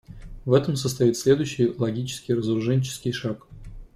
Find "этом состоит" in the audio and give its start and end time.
0.53-1.15